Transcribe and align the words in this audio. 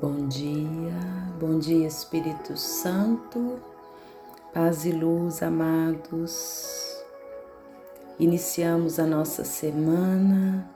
Bom 0.00 0.28
dia, 0.28 0.94
bom 1.40 1.58
dia 1.58 1.88
Espírito 1.88 2.56
Santo, 2.56 3.58
paz 4.54 4.84
e 4.84 4.92
luz, 4.92 5.42
amados. 5.42 7.02
Iniciamos 8.16 9.00
a 9.00 9.04
nossa 9.04 9.42
semana, 9.42 10.70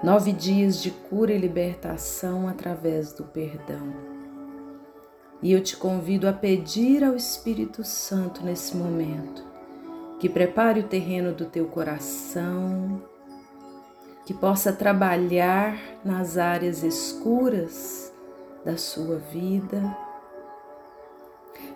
nove 0.00 0.30
dias 0.30 0.80
de 0.80 0.92
cura 0.92 1.32
e 1.32 1.38
libertação 1.38 2.46
através 2.46 3.12
do 3.12 3.24
perdão. 3.24 3.92
E 5.42 5.50
eu 5.50 5.60
te 5.60 5.76
convido 5.76 6.28
a 6.28 6.32
pedir 6.32 7.02
ao 7.02 7.16
Espírito 7.16 7.82
Santo 7.82 8.44
nesse 8.44 8.76
momento 8.76 9.42
que 10.20 10.28
prepare 10.28 10.78
o 10.78 10.86
terreno 10.86 11.32
do 11.32 11.46
teu 11.46 11.66
coração, 11.66 13.02
que 14.28 14.34
possa 14.34 14.70
trabalhar 14.74 15.78
nas 16.04 16.36
áreas 16.36 16.82
escuras 16.82 18.12
da 18.62 18.76
sua 18.76 19.16
vida, 19.16 19.96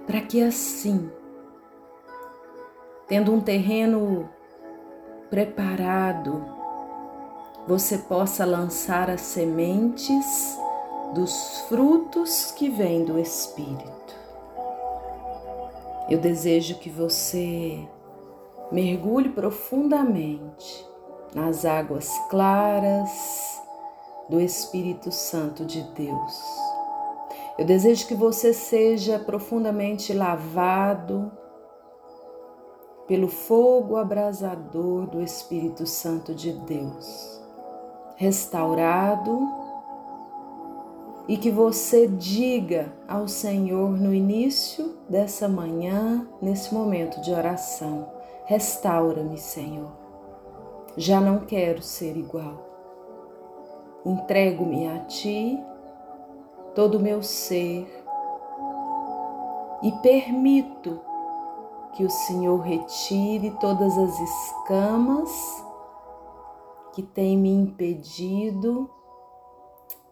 para 0.07 0.21
que 0.21 0.43
assim, 0.43 1.11
tendo 3.09 3.33
um 3.33 3.41
terreno 3.41 4.29
preparado, 5.31 6.45
você 7.67 7.97
possa 7.97 8.45
lançar 8.45 9.09
as 9.09 9.23
sementes 9.23 10.59
dos 11.15 11.61
frutos 11.71 12.51
que 12.51 12.69
vêm 12.69 13.03
do 13.03 13.19
Espírito. 13.19 14.15
Eu 16.07 16.19
desejo 16.19 16.79
que 16.81 16.91
você 16.91 17.79
mergulhe 18.71 19.31
profundamente 19.31 20.92
nas 21.35 21.65
águas 21.65 22.11
claras 22.29 23.61
do 24.29 24.41
Espírito 24.41 25.11
Santo 25.11 25.65
de 25.65 25.83
Deus. 25.95 26.43
Eu 27.59 27.65
desejo 27.65 28.07
que 28.07 28.15
você 28.15 28.53
seja 28.53 29.19
profundamente 29.19 30.13
lavado 30.13 31.31
pelo 33.07 33.29
fogo 33.29 33.97
abrasador 33.97 35.07
do 35.07 35.23
Espírito 35.23 35.87
Santo 35.87 36.35
de 36.35 36.53
Deus, 36.53 37.41
restaurado 38.17 39.49
e 41.29 41.37
que 41.37 41.51
você 41.51 42.07
diga 42.09 42.93
ao 43.07 43.29
Senhor 43.29 43.91
no 43.91 44.15
início 44.15 44.97
dessa 45.09 45.47
manhã, 45.47 46.27
nesse 46.41 46.73
momento 46.73 47.21
de 47.21 47.33
oração: 47.33 48.09
Restaura-me, 48.47 49.37
Senhor 49.37 50.02
já 50.97 51.21
não 51.21 51.41
quero 51.41 51.83
ser 51.83 52.17
igual. 52.17 52.71
Entrego-me 54.05 54.89
a 54.89 54.99
Ti, 55.01 55.59
todo 56.75 56.99
o 56.99 57.01
meu 57.01 57.23
ser, 57.23 57.87
e 59.83 59.93
permito 60.03 61.01
que 61.95 62.05
o 62.05 62.11
Senhor 62.11 62.59
retire 62.59 63.51
todas 63.61 63.97
as 63.99 64.19
escamas 64.19 65.65
que 66.93 67.03
têm 67.03 67.37
me 67.37 67.51
impedido 67.51 68.91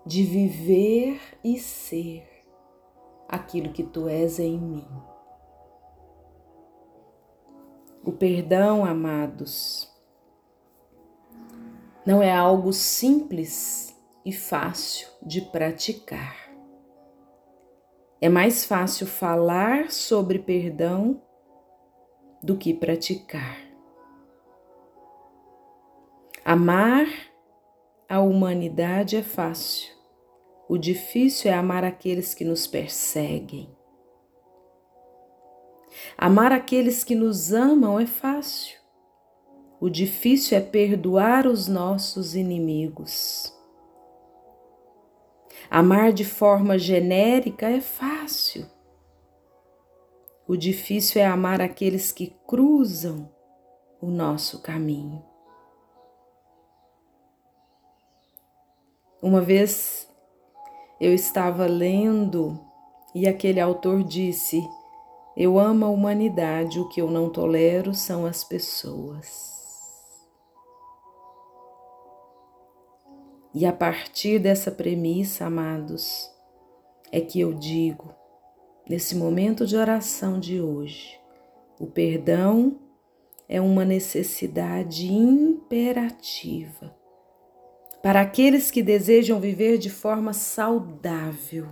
de 0.05 0.23
viver 0.23 1.21
e 1.45 1.59
ser 1.59 2.27
aquilo 3.29 3.73
que 3.73 3.85
Tu 3.85 4.09
és 4.09 4.39
em 4.39 4.59
mim. 4.59 4.89
O 8.05 8.13
perdão, 8.13 8.85
amados, 8.85 9.90
não 12.11 12.21
é 12.21 12.33
algo 12.33 12.73
simples 12.73 13.97
e 14.27 14.33
fácil 14.33 15.07
de 15.23 15.41
praticar. 15.43 16.51
É 18.21 18.29
mais 18.29 18.65
fácil 18.65 19.07
falar 19.07 19.93
sobre 19.93 20.41
perdão 20.41 21.23
do 22.43 22.57
que 22.57 22.75
praticar. 22.75 23.59
Amar 26.45 27.07
a 28.09 28.19
humanidade 28.19 29.15
é 29.15 29.23
fácil, 29.23 29.95
o 30.69 30.77
difícil 30.77 31.49
é 31.49 31.55
amar 31.55 31.85
aqueles 31.85 32.35
que 32.35 32.45
nos 32.45 32.67
perseguem. 32.67 33.73
Amar 36.19 36.51
aqueles 36.51 37.05
que 37.05 37.15
nos 37.15 37.53
amam 37.53 38.01
é 38.01 38.07
fácil, 38.07 38.80
o 39.81 39.89
difícil 39.89 40.59
é 40.59 40.61
perdoar 40.61 41.47
os 41.47 41.67
nossos 41.67 42.35
inimigos. 42.35 43.51
Amar 45.71 46.13
de 46.13 46.25
forma 46.25 46.79
genérica 46.79 47.67
é 47.67 47.81
fácil. 47.81 48.67
O 50.47 50.55
difícil 50.55 51.23
é 51.23 51.27
amar 51.27 51.63
aqueles 51.63 52.13
que 52.13 52.37
cruzam 52.47 53.31
o 54.03 54.09
nosso 54.09 54.61
caminho. 54.61 55.25
Uma 59.23 59.41
vez 59.41 60.09
eu 61.01 61.15
estava 61.15 61.67
lendo 61.67 62.61
e 63.15 63.27
aquele 63.27 63.61
autor 63.61 64.03
disse: 64.03 64.63
Eu 65.37 65.59
amo 65.59 65.87
a 65.87 65.89
humanidade, 65.89 66.81
o 66.81 66.89
que 66.89 67.01
eu 67.01 67.11
não 67.11 67.31
tolero 67.31 67.95
são 67.95 68.27
as 68.27 68.45
pessoas. 68.45 69.60
E 73.53 73.67
a 73.67 73.73
partir 73.73 74.39
dessa 74.39 74.71
premissa, 74.71 75.47
amados, 75.47 76.31
é 77.11 77.21
que 77.21 77.41
eu 77.41 77.53
digo, 77.53 78.15
nesse 78.89 79.17
momento 79.17 79.67
de 79.67 79.77
oração 79.77 80.39
de 80.39 80.61
hoje, 80.61 81.19
o 81.79 81.87
perdão 81.87 82.79
é 83.49 83.61
uma 83.61 83.85
necessidade 83.85 85.13
imperativa 85.13 86.95
para 88.03 88.21
aqueles 88.21 88.71
que 88.71 88.83
desejam 88.83 89.41
viver 89.41 89.79
de 89.79 89.91
forma 89.91 90.33
saudável. 90.33 91.67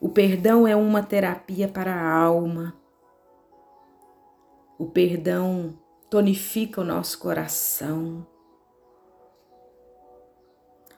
O 0.00 0.08
perdão 0.08 0.66
é 0.66 0.76
uma 0.76 1.02
terapia 1.02 1.68
para 1.68 1.94
a 1.94 2.22
alma. 2.22 2.76
O 4.78 4.86
perdão 4.86 5.78
tonifica 6.10 6.80
o 6.80 6.84
nosso 6.84 7.18
coração. 7.18 8.26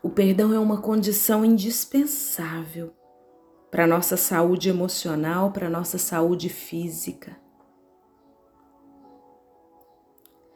O 0.03 0.09
perdão 0.09 0.55
é 0.55 0.59
uma 0.59 0.81
condição 0.81 1.45
indispensável 1.45 2.93
para 3.71 3.87
nossa 3.87 4.17
saúde 4.17 4.69
emocional, 4.69 5.51
para 5.51 5.69
nossa 5.69 5.99
saúde 5.99 6.49
física. 6.49 7.37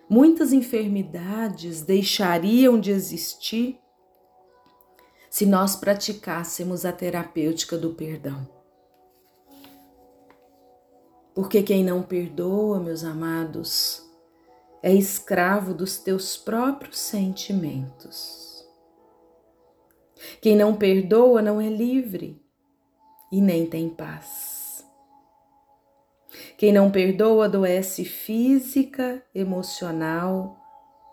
Muitas 0.09 0.53
enfermidades 0.53 1.83
deixariam 1.83 2.79
de 2.79 2.91
existir 2.91 3.81
se 5.29 5.47
nós 5.47 5.75
praticássemos 5.75 6.85
a 6.85 6.93
terapêutica 6.93 7.77
do 7.79 7.95
perdão. 7.95 8.47
Porque 11.35 11.63
quem 11.63 11.83
não 11.83 12.03
perdoa, 12.03 12.79
meus 12.79 13.03
amados, 13.03 14.07
é 14.83 14.95
escravo 14.95 15.73
dos 15.73 15.97
teus 15.97 16.37
próprios 16.37 16.99
sentimentos. 16.99 18.52
Quem 20.41 20.57
não 20.57 20.77
perdoa 20.77 21.43
não 21.43 21.61
é 21.61 21.69
livre 21.69 22.41
e 23.31 23.41
nem 23.41 23.67
tem 23.67 23.89
paz. 23.89 24.87
Quem 26.57 26.73
não 26.73 26.91
perdoa 26.91 27.47
adoece 27.47 28.05
física, 28.05 29.23
emocional 29.35 30.57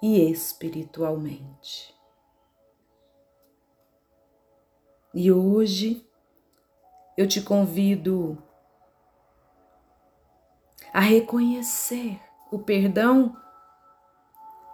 e 0.01 0.29
espiritualmente. 0.31 1.93
E 5.13 5.31
hoje 5.31 6.05
eu 7.17 7.27
te 7.27 7.41
convido 7.41 8.41
a 10.93 10.99
reconhecer 10.99 12.19
o 12.51 12.59
perdão 12.59 13.35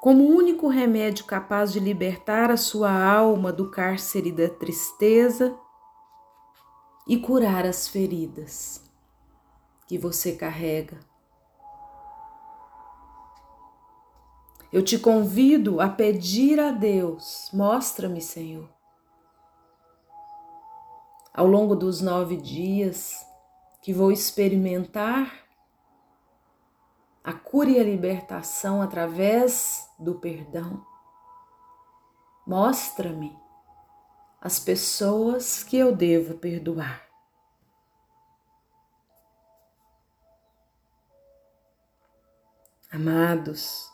como 0.05 0.23
o 0.23 0.35
único 0.35 0.67
remédio 0.67 1.25
capaz 1.25 1.73
de 1.73 1.79
libertar 1.79 2.51
a 2.51 2.57
sua 2.57 2.91
alma 2.91 3.51
do 3.51 3.71
cárcere 3.71 4.31
da 4.31 4.47
tristeza 4.47 5.57
e 7.07 7.17
curar 7.17 7.65
as 7.65 7.87
feridas 7.87 8.83
que 9.87 9.97
você 9.97 10.33
carrega. 10.33 10.99
Eu 14.71 14.83
te 14.83 14.99
convido 14.99 15.81
a 15.81 15.89
pedir 15.89 16.59
a 16.59 16.69
Deus: 16.69 17.49
mostra-me, 17.51 18.21
Senhor. 18.21 18.69
Ao 21.33 21.47
longo 21.47 21.75
dos 21.75 21.99
nove 21.99 22.37
dias 22.37 23.25
que 23.81 23.91
vou 23.91 24.11
experimentar 24.11 25.44
a 27.25 27.33
cura 27.33 27.71
e 27.71 27.79
a 27.79 27.83
libertação 27.83 28.83
através 28.83 29.89
do 29.97 30.19
perdão. 30.19 30.85
Mostra-me 32.45 33.35
as 34.39 34.59
pessoas 34.59 35.63
que 35.63 35.75
eu 35.75 35.95
devo 35.95 36.35
perdoar. 36.35 37.03
Amados, 42.91 43.91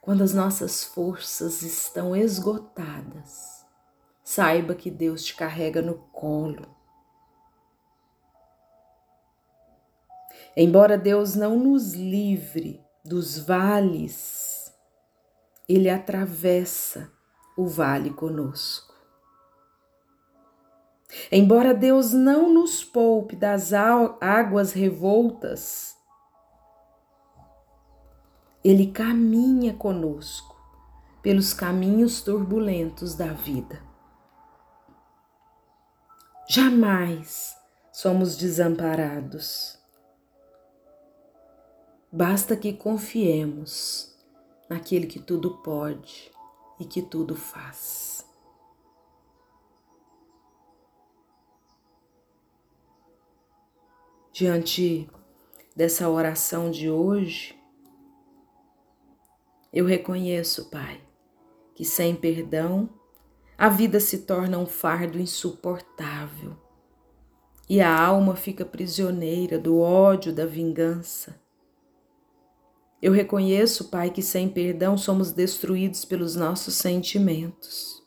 quando 0.00 0.24
as 0.24 0.34
nossas 0.34 0.82
forças 0.82 1.62
estão 1.62 2.16
esgotadas, 2.16 3.64
saiba 4.24 4.74
que 4.74 4.90
Deus 4.90 5.22
te 5.24 5.36
carrega 5.36 5.80
no 5.80 5.94
colo. 6.10 6.79
Embora 10.56 10.98
Deus 10.98 11.34
não 11.34 11.56
nos 11.56 11.94
livre 11.94 12.84
dos 13.04 13.38
vales, 13.38 14.72
Ele 15.68 15.88
atravessa 15.88 17.10
o 17.56 17.66
vale 17.66 18.10
conosco. 18.10 18.94
Embora 21.30 21.74
Deus 21.74 22.12
não 22.12 22.52
nos 22.52 22.84
poupe 22.84 23.34
das 23.36 23.72
águas 23.72 24.72
revoltas, 24.72 25.96
Ele 28.62 28.88
caminha 28.88 29.74
conosco 29.74 30.56
pelos 31.22 31.52
caminhos 31.52 32.22
turbulentos 32.22 33.14
da 33.14 33.32
vida. 33.32 33.80
Jamais 36.48 37.56
somos 37.92 38.36
desamparados. 38.36 39.79
Basta 42.12 42.56
que 42.56 42.72
confiemos 42.72 44.12
naquele 44.68 45.06
que 45.06 45.20
tudo 45.20 45.58
pode 45.58 46.28
e 46.80 46.84
que 46.84 47.00
tudo 47.00 47.36
faz. 47.36 48.26
Diante 54.32 55.08
dessa 55.76 56.08
oração 56.08 56.68
de 56.68 56.90
hoje, 56.90 57.56
eu 59.72 59.86
reconheço, 59.86 60.68
Pai, 60.68 61.00
que 61.76 61.84
sem 61.84 62.16
perdão 62.16 62.90
a 63.56 63.68
vida 63.68 64.00
se 64.00 64.22
torna 64.22 64.58
um 64.58 64.66
fardo 64.66 65.16
insuportável 65.16 66.56
e 67.68 67.80
a 67.80 67.96
alma 67.96 68.34
fica 68.34 68.64
prisioneira 68.64 69.60
do 69.60 69.78
ódio, 69.78 70.34
da 70.34 70.44
vingança 70.44 71.40
eu 73.02 73.12
reconheço, 73.12 73.88
Pai, 73.88 74.10
que 74.10 74.22
sem 74.22 74.48
perdão 74.48 74.98
somos 74.98 75.32
destruídos 75.32 76.04
pelos 76.04 76.36
nossos 76.36 76.74
sentimentos. 76.74 78.02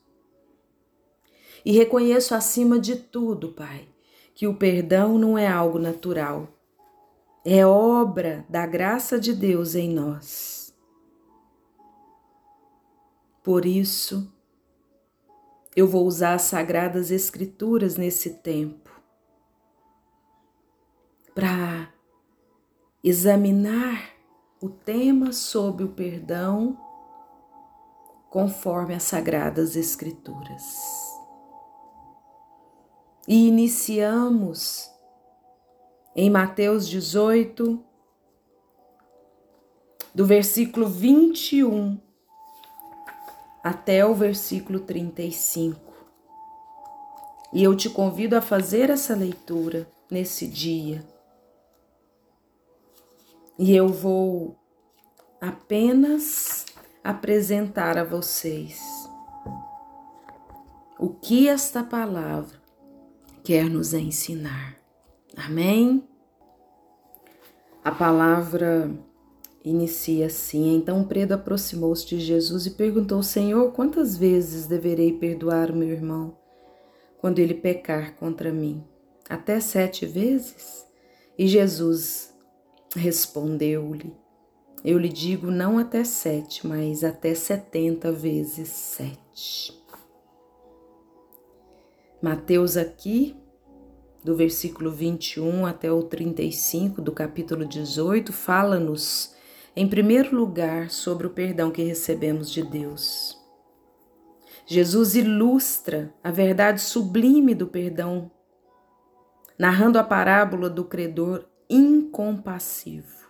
E 1.65 1.71
reconheço 1.71 2.35
acima 2.35 2.79
de 2.79 2.95
tudo, 2.95 3.53
Pai, 3.53 3.87
que 4.35 4.47
o 4.47 4.55
perdão 4.55 5.17
não 5.17 5.37
é 5.37 5.47
algo 5.47 5.79
natural, 5.79 6.47
é 7.45 7.65
obra 7.65 8.45
da 8.47 8.65
graça 8.65 9.19
de 9.19 9.33
Deus 9.33 9.73
em 9.73 9.89
nós. 9.89 10.73
Por 13.41 13.65
isso, 13.65 14.31
eu 15.75 15.87
vou 15.87 16.05
usar 16.05 16.35
as 16.35 16.43
sagradas 16.43 17.11
Escrituras 17.11 17.97
nesse 17.97 18.35
tempo 18.35 18.89
para 21.33 21.91
examinar 23.03 24.13
o 24.63 24.69
tema 24.69 25.33
sobre 25.33 25.83
o 25.83 25.89
perdão 25.89 26.77
conforme 28.29 28.93
as 28.93 29.03
Sagradas 29.03 29.75
Escrituras. 29.75 30.63
E 33.27 33.45
iniciamos 33.45 34.89
em 36.15 36.29
Mateus 36.29 36.87
18, 36.87 37.83
do 40.15 40.25
versículo 40.25 40.87
21 40.87 41.99
até 43.61 44.05
o 44.05 44.15
versículo 44.15 44.79
35. 44.79 45.77
E 47.51 47.61
eu 47.61 47.75
te 47.75 47.89
convido 47.89 48.37
a 48.37 48.41
fazer 48.41 48.89
essa 48.89 49.13
leitura 49.13 49.85
nesse 50.09 50.47
dia 50.47 51.12
e 53.57 53.75
eu 53.75 53.87
vou 53.87 54.57
apenas 55.39 56.65
apresentar 57.03 57.97
a 57.97 58.03
vocês 58.03 58.81
o 60.97 61.09
que 61.09 61.47
esta 61.47 61.83
palavra 61.83 62.57
quer 63.43 63.69
nos 63.69 63.93
ensinar. 63.93 64.77
Amém? 65.35 66.07
A 67.83 67.91
palavra 67.91 68.89
inicia 69.63 70.27
assim: 70.27 70.75
Então 70.75 71.03
Pedro 71.03 71.35
aproximou-se 71.35 72.07
de 72.07 72.19
Jesus 72.19 72.65
e 72.65 72.71
perguntou: 72.71 73.21
Senhor, 73.21 73.71
quantas 73.73 74.15
vezes 74.17 74.65
deverei 74.65 75.13
perdoar 75.13 75.71
o 75.71 75.75
meu 75.75 75.89
irmão 75.89 76.37
quando 77.19 77.39
ele 77.39 77.53
pecar 77.53 78.15
contra 78.15 78.51
mim? 78.51 78.83
Até 79.29 79.59
sete 79.59 80.05
vezes? 80.05 80.85
E 81.37 81.47
Jesus 81.47 82.32
Respondeu-lhe: 82.95 84.13
Eu 84.85 84.99
lhe 84.99 85.09
digo 85.09 85.49
não 85.49 85.79
até 85.79 86.03
sete, 86.03 86.67
mas 86.67 87.03
até 87.03 87.33
setenta 87.33 88.11
vezes 88.11 88.69
sete. 88.69 89.81
Mateus 92.21 92.77
aqui, 92.77 93.35
do 94.23 94.35
versículo 94.35 94.91
21 94.91 95.65
até 95.65 95.91
o 95.91 96.03
35 96.03 97.01
do 97.01 97.11
capítulo 97.11 97.65
18, 97.65 98.31
fala-nos, 98.31 99.35
em 99.75 99.87
primeiro 99.87 100.35
lugar, 100.35 100.91
sobre 100.91 101.25
o 101.25 101.31
perdão 101.31 101.71
que 101.71 101.81
recebemos 101.81 102.51
de 102.51 102.63
Deus. 102.63 103.41
Jesus 104.65 105.15
ilustra 105.15 106.13
a 106.23 106.31
verdade 106.31 106.79
sublime 106.79 107.55
do 107.55 107.67
perdão, 107.67 108.31
narrando 109.57 109.97
a 109.97 110.03
parábola 110.03 110.69
do 110.69 110.85
credor 110.85 111.49
incompassivo. 111.69 113.23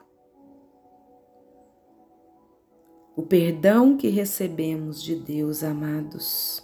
O 3.16 3.22
perdão 3.22 3.96
que 3.96 4.08
recebemos 4.10 5.02
de 5.04 5.16
Deus, 5.16 5.64
amados. 5.64 6.64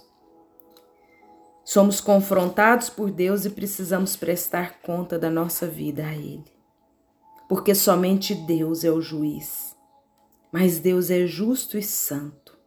Somos 1.64 2.00
confrontados 2.00 2.90
por 2.90 3.10
Deus 3.10 3.44
e 3.44 3.50
precisamos 3.50 4.16
prestar 4.16 4.80
conta 4.82 5.16
da 5.16 5.30
nossa 5.30 5.66
vida 5.68 6.04
a 6.04 6.12
Ele. 6.12 6.52
Porque 7.48 7.74
somente 7.74 8.34
Deus 8.34 8.82
é 8.82 8.90
o 8.90 9.00
juiz. 9.00 9.76
Mas 10.50 10.80
Deus 10.80 11.10
é 11.10 11.24
justo 11.26 11.78
e 11.78 11.82
santo. 11.82 12.58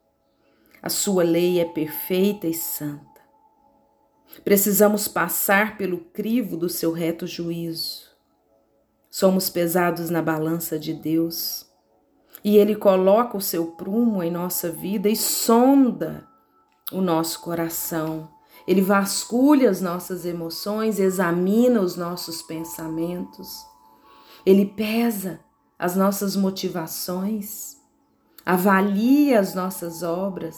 A 0.81 0.87
sua 0.89 1.23
lei 1.23 1.59
é 1.59 1.65
perfeita 1.65 2.47
e 2.47 2.53
santa. 2.53 3.21
Precisamos 4.45 5.09
passar 5.09 5.77
pelo 5.77 5.97
crivo 5.97 6.55
do 6.55 6.69
seu 6.69 6.93
reto 6.93 7.27
juízo 7.27 8.12
Somos 9.13 9.47
pesados 9.47 10.09
na 10.09 10.23
balança 10.23 10.79
de 10.79 10.91
Deus 10.91 11.67
e 12.43 12.57
Ele 12.57 12.75
coloca 12.75 13.37
o 13.37 13.41
seu 13.41 13.67
prumo 13.67 14.23
em 14.23 14.31
nossa 14.31 14.71
vida 14.71 15.07
e 15.07 15.15
sonda 15.15 16.27
o 16.91 16.99
nosso 16.99 17.39
coração. 17.41 18.27
Ele 18.67 18.81
vasculha 18.81 19.69
as 19.69 19.81
nossas 19.81 20.25
emoções, 20.25 20.97
examina 20.97 21.79
os 21.79 21.95
nossos 21.95 22.41
pensamentos. 22.41 23.63
Ele 24.43 24.65
pesa 24.65 25.41
as 25.77 25.95
nossas 25.95 26.35
motivações, 26.35 27.77
avalia 28.43 29.39
as 29.39 29.53
nossas 29.53 30.01
obras. 30.01 30.57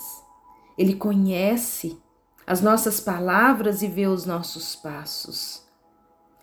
Ele 0.78 0.96
conhece 0.96 2.02
as 2.48 2.62
nossas 2.62 3.02
palavras 3.02 3.82
e 3.82 3.90
vê 3.90 4.08
os 4.08 4.26
nossos 4.26 4.78
passos. 4.78 5.62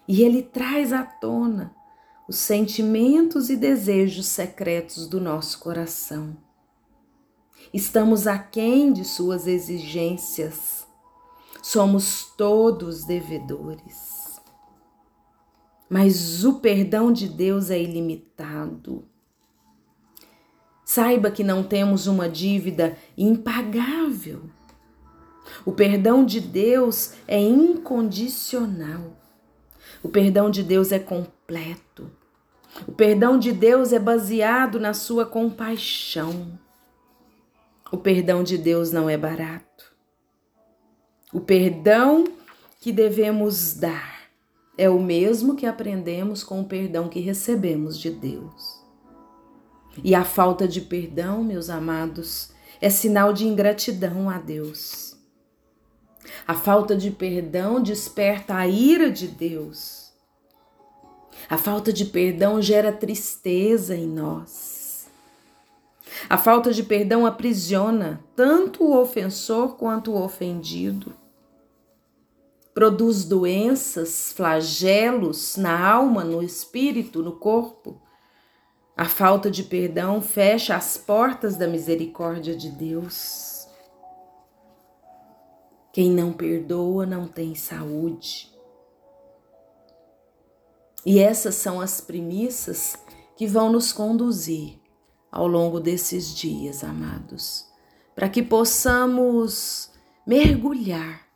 E 0.07 0.21
ele 0.21 0.43
traz 0.43 0.93
à 0.93 1.05
tona 1.05 1.81
os 2.29 2.37
sentimentos 2.37 3.51
e 3.51 3.57
desejos 3.57 4.27
secretos 4.27 5.07
do 5.07 5.21
nosso 5.21 5.59
coração. 5.59 6.37
Estamos 7.73 8.27
aquém 8.27 8.93
de 8.93 9.05
suas 9.05 9.47
exigências. 9.47 10.87
Somos 11.63 12.33
todos 12.37 13.05
devedores. 13.05 14.41
Mas 15.89 16.45
o 16.45 16.55
perdão 16.55 17.13
de 17.13 17.29
Deus 17.29 17.71
é 17.71 17.81
ilimitado. 17.81 19.05
Saiba 20.85 21.31
que 21.31 21.45
não 21.45 21.63
temos 21.63 22.07
uma 22.07 22.29
dívida 22.29 22.97
impagável. 23.17 24.43
O 25.65 25.73
perdão 25.73 26.25
de 26.25 26.41
Deus 26.41 27.15
é 27.27 27.41
incondicional. 27.41 29.17
O 30.03 30.09
perdão 30.09 30.51
de 30.51 30.63
Deus 30.63 30.93
é 30.93 30.99
completo. 31.53 32.11
O 32.89 32.93
perdão 32.93 33.39
de 33.39 33.53
Deus 33.53 33.93
é 33.93 33.99
baseado 33.99 34.81
na 34.81 34.95
sua 34.95 35.27
compaixão. 35.27 36.59
O 37.91 37.99
perdão 37.99 38.43
de 38.43 38.57
Deus 38.57 38.91
não 38.91 39.11
é 39.11 39.19
barato. 39.19 39.93
O 41.33 41.41
perdão 41.41 42.25
que 42.81 42.91
devemos 42.91 43.75
dar 43.75 44.23
é 44.79 44.89
o 44.89 44.99
mesmo 44.99 45.55
que 45.55 45.67
aprendemos 45.67 46.43
com 46.43 46.61
o 46.61 46.65
perdão 46.65 47.09
que 47.09 47.21
recebemos 47.21 47.99
de 47.99 48.11
Deus. 48.11 48.81
E 50.03 50.15
a 50.15 50.25
falta 50.25 50.67
de 50.67 50.81
perdão, 50.81 51.45
meus 51.45 51.69
amados, 51.69 52.53
é 52.81 52.89
sinal 52.89 53.35
de 53.35 53.47
ingratidão 53.47 54.31
a 54.31 54.39
Deus. 54.39 55.15
A 56.49 56.55
falta 56.55 56.97
de 56.97 57.11
perdão 57.11 57.83
desperta 57.83 58.57
a 58.57 58.67
ira 58.67 59.11
de 59.11 59.29
Deus. 59.29 60.02
A 61.53 61.59
falta 61.59 61.93
de 61.93 62.07
perdão 62.07 62.63
gera 62.63 62.91
tristeza 62.91 63.95
em 63.95 64.07
nós. 64.07 65.07
A 66.27 66.39
falta 66.39 66.73
de 66.73 66.83
perdão 66.83 67.27
aprisiona 67.27 68.25
tanto 68.35 68.83
o 68.83 68.99
ofensor 68.99 69.77
quanto 69.77 70.13
o 70.13 70.25
ofendido. 70.25 71.13
Produz 72.73 73.27
doenças, 73.27 74.33
flagelos 74.33 75.59
na 75.59 75.79
alma, 75.87 76.25
no 76.25 76.43
espírito, 76.43 77.23
no 77.23 77.33
corpo 77.33 78.01
a 78.97 79.05
falta 79.05 79.51
de 79.51 79.63
perdão 79.63 80.23
fecha 80.23 80.75
as 80.75 80.97
portas 80.97 81.57
da 81.57 81.67
misericórdia 81.67 82.57
de 82.57 82.71
Deus. 82.71 83.67
Quem 85.93 86.11
não 86.11 86.33
perdoa 86.33 87.05
não 87.05 87.29
tem 87.29 87.55
saúde. 87.55 88.52
E 91.05 91.19
essas 91.19 91.57
são 91.57 91.81
as 91.81 92.01
premissas 92.01 92.97
que 93.37 93.47
vão 93.47 93.73
nos 93.73 93.93
conduzir 93.93 94.79
ao 95.31 95.47
longo 95.47 95.81
desses 95.81 96.35
dias, 96.35 96.85
amados, 96.85 97.67
para 98.15 98.29
que 98.29 98.43
possamos 98.43 99.91
mergulhar 100.27 101.27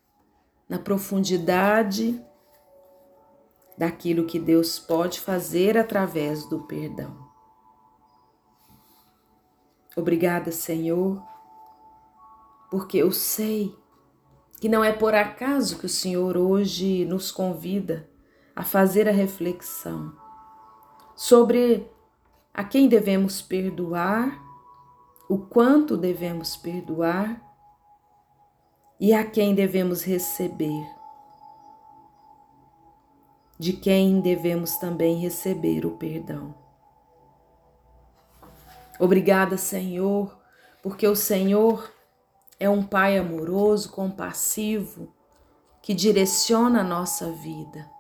na 0.69 0.79
profundidade 0.79 2.23
daquilo 3.77 4.27
que 4.27 4.39
Deus 4.39 4.79
pode 4.79 5.21
fazer 5.21 5.77
através 5.77 6.45
do 6.47 6.61
perdão. 6.61 7.27
Obrigada, 9.97 10.53
Senhor, 10.53 11.23
porque 12.71 12.99
eu 12.99 13.11
sei 13.11 13.75
que 14.61 14.69
não 14.69 14.85
é 14.85 14.93
por 14.93 15.15
acaso 15.15 15.79
que 15.79 15.87
o 15.87 15.89
Senhor 15.89 16.37
hoje 16.37 17.05
nos 17.07 17.31
convida 17.31 18.09
a 18.57 18.65
fazer 18.65 19.07
a 19.07 19.13
reflexão 19.13 20.17
sobre 21.15 21.87
a 22.55 22.65
quem 22.65 22.89
devemos 22.89 23.43
perdoar, 23.43 24.43
o 25.29 25.37
quanto 25.37 25.95
devemos 25.95 26.57
perdoar 26.57 27.39
e 28.99 29.13
a 29.13 29.29
quem 29.29 29.55
devemos 29.55 30.03
receber, 30.03 30.89
de 33.59 33.75
quem 33.75 34.23
devemos 34.23 34.77
também 34.79 35.19
receber 35.19 35.85
o 35.85 35.91
perdão. 35.99 36.55
Obrigada, 38.99 39.59
Senhor, 39.59 40.35
porque 40.83 41.07
o 41.07 41.15
Senhor 41.15 41.93
é 42.59 42.71
um 42.71 42.83
Pai 42.83 43.19
amoroso, 43.19 43.91
compassivo, 43.93 45.13
que 45.83 45.93
direciona 45.93 46.81
a 46.81 46.85
nossa 46.85 47.31
vida. 47.33 47.96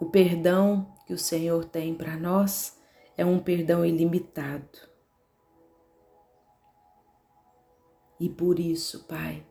O 0.00 0.06
perdão 0.06 0.92
que 1.06 1.12
o 1.12 1.18
Senhor 1.18 1.64
tem 1.64 1.94
para 1.94 2.16
nós 2.16 2.78
é 3.16 3.24
um 3.24 3.38
perdão 3.38 3.84
ilimitado. 3.84 4.78
E 8.18 8.28
por 8.28 8.58
isso, 8.58 9.04
Pai, 9.04 9.46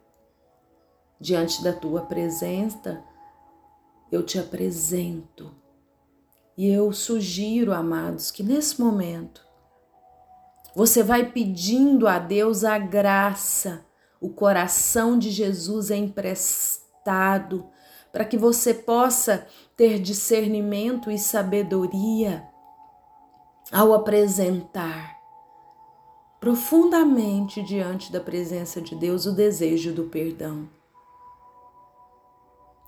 diante 1.19 1.63
da 1.63 1.73
tua 1.73 2.05
presença, 2.05 3.03
eu 4.11 4.23
te 4.23 4.37
apresento 4.37 5.53
e 6.55 6.69
eu 6.69 6.91
sugiro, 6.91 7.73
amados, 7.73 8.29
que 8.29 8.43
nesse 8.43 8.79
momento 8.79 9.43
você 10.75 11.01
vai 11.01 11.31
pedindo 11.31 12.07
a 12.07 12.19
Deus 12.19 12.63
a 12.63 12.77
graça, 12.77 13.85
o 14.19 14.29
coração 14.29 15.17
de 15.17 15.29
Jesus 15.31 15.91
é 15.91 15.97
emprestado 15.97 17.69
para 18.13 18.23
que 18.23 18.37
você 18.37 18.73
possa 18.73 19.45
ter 19.75 19.99
discernimento 19.99 21.11
e 21.11 21.19
sabedoria 21.19 22.47
ao 23.71 23.91
apresentar 23.91 25.17
profundamente 26.39 27.61
diante 27.63 28.11
da 28.11 28.21
presença 28.21 28.79
de 28.79 28.95
Deus 28.95 29.25
o 29.25 29.33
desejo 29.33 29.91
do 29.91 30.05
perdão. 30.05 30.69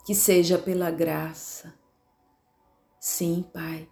Que 0.05 0.15
seja 0.15 0.57
pela 0.57 0.91
graça 0.91 1.73
Sim, 3.07 3.45
Pai, 3.53 3.87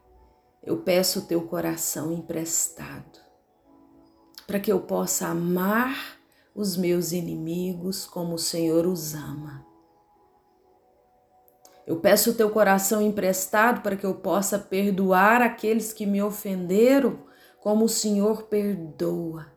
eu 0.64 0.78
peço 0.78 1.20
o 1.20 1.22
teu 1.22 1.44
coração 1.44 2.12
emprestado, 2.12 3.20
para 4.48 4.60
que 4.60 4.72
eu 4.72 4.82
possa 4.82 5.28
amar 5.28 6.20
os 6.56 6.76
meus 6.76 7.12
inimigos 7.12 8.08
como 8.08 8.34
o 8.34 8.40
Senhor 8.40 8.88
os 8.88 9.14
ama. 9.14 9.73
Eu 11.86 11.98
peço 11.98 12.32
o 12.32 12.34
teu 12.34 12.50
coração 12.50 13.02
emprestado 13.02 13.82
para 13.82 13.96
que 13.96 14.06
eu 14.06 14.16
possa 14.16 14.58
perdoar 14.58 15.42
aqueles 15.42 15.92
que 15.92 16.06
me 16.06 16.22
ofenderam, 16.22 17.20
como 17.60 17.86
o 17.86 17.90
Senhor 17.90 18.44
perdoa. 18.44 19.48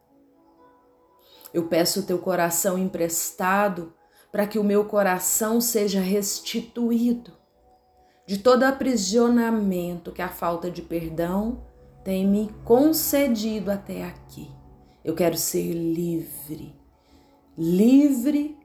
Eu 1.55 1.69
peço 1.69 2.01
o 2.01 2.03
teu 2.03 2.19
coração 2.19 2.77
emprestado 2.77 3.95
para 4.31 4.47
que 4.47 4.59
o 4.59 4.65
meu 4.65 4.85
coração 4.85 5.61
seja 5.61 6.01
restituído 6.01 7.33
de 8.27 8.39
todo 8.39 8.65
aprisionamento 8.65 10.11
que 10.11 10.21
a 10.21 10.29
falta 10.29 10.69
de 10.69 10.83
perdão 10.83 11.65
tem 12.05 12.27
me 12.27 12.53
concedido 12.65 13.71
até 13.71 14.05
aqui. 14.05 14.51
Eu 15.05 15.15
quero 15.15 15.37
ser 15.37 15.73
livre, 15.73 16.75
livre 17.57 18.59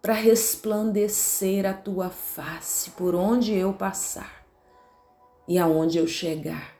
para 0.00 0.14
resplandecer 0.14 1.66
a 1.66 1.74
tua 1.74 2.10
face 2.10 2.90
por 2.90 3.14
onde 3.14 3.52
eu 3.52 3.72
passar 3.72 4.46
e 5.46 5.58
aonde 5.58 5.98
eu 5.98 6.06
chegar. 6.06 6.76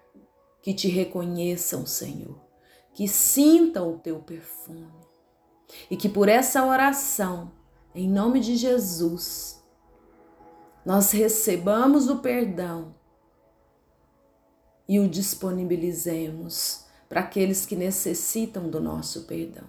Que 0.62 0.75
te 0.75 0.88
reconheçam, 0.88 1.87
Senhor, 1.87 2.38
que 2.92 3.08
sintam 3.08 3.94
o 3.94 3.98
teu 3.98 4.18
perfume 4.18 4.92
e 5.90 5.96
que 5.96 6.08
por 6.08 6.28
essa 6.28 6.64
oração, 6.66 7.52
em 7.94 8.08
nome 8.08 8.40
de 8.40 8.56
Jesus, 8.56 9.62
nós 10.84 11.10
recebamos 11.12 12.08
o 12.08 12.18
perdão 12.18 12.94
e 14.88 14.98
o 14.98 15.08
disponibilizemos 15.08 16.87
para 17.08 17.20
aqueles 17.20 17.66
que 17.66 17.76
necessitam 17.76 18.68
do 18.68 18.80
nosso 18.80 19.25
perdão. 19.25 19.68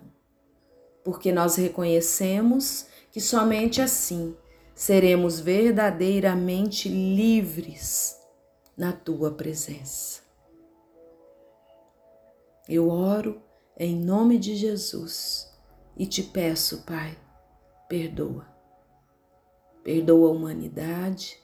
Porque 1.03 1.31
nós 1.31 1.55
reconhecemos 1.55 2.87
que 3.11 3.19
somente 3.19 3.81
assim 3.81 4.35
seremos 4.75 5.39
verdadeiramente 5.39 6.87
livres 6.87 8.17
na 8.77 8.93
tua 8.93 9.31
presença. 9.31 10.21
Eu 12.67 12.89
oro 12.89 13.41
em 13.77 13.95
nome 13.95 14.37
de 14.37 14.55
Jesus 14.55 15.51
e 15.97 16.05
te 16.05 16.23
peço, 16.23 16.83
Pai, 16.85 17.17
perdoa 17.87 18.47
Perdoa 19.83 20.29
a 20.29 20.31
humanidade, 20.31 21.41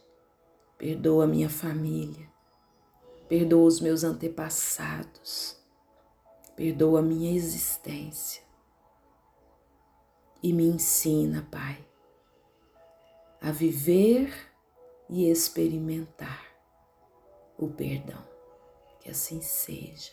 perdoa 0.78 1.24
a 1.24 1.28
minha 1.28 1.50
família, 1.50 2.30
perdoa 3.28 3.66
os 3.66 3.80
meus 3.80 4.04
antepassados, 4.04 5.58
perdoa 6.56 7.00
a 7.00 7.02
minha 7.02 7.36
existência 7.36 8.45
e 10.46 10.54
me 10.54 10.64
ensina, 10.64 11.48
Pai, 11.50 11.84
a 13.42 13.50
viver 13.50 14.32
e 15.10 15.28
experimentar 15.28 16.46
o 17.58 17.68
perdão. 17.68 18.24
Que 19.00 19.10
assim 19.10 19.42
seja, 19.42 20.12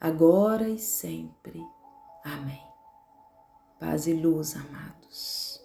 agora 0.00 0.68
e 0.68 0.80
sempre. 0.80 1.64
Amém. 2.24 2.60
Paz 3.78 4.08
e 4.08 4.14
luz, 4.14 4.56
amados. 4.56 5.48